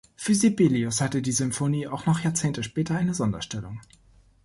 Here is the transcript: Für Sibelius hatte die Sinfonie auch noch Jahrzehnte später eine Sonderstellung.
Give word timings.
Für 0.15 0.33
Sibelius 0.33 0.99
hatte 0.99 1.21
die 1.21 1.31
Sinfonie 1.31 1.85
auch 1.87 2.07
noch 2.07 2.21
Jahrzehnte 2.21 2.63
später 2.63 2.97
eine 2.97 3.13
Sonderstellung. 3.13 3.79